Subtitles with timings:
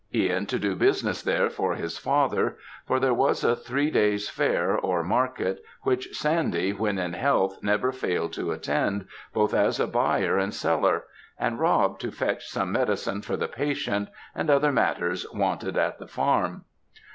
[0.15, 2.57] Ihan to do business there for his father;
[2.87, 7.91] for there was a three days fair, or market, which Sandy, when in health, never
[7.91, 11.03] failed to attend, both as a buyer and seller;
[11.37, 16.07] and Rob to fetch some medicine for the patient, and other matters wanted at the
[16.07, 16.65] farm.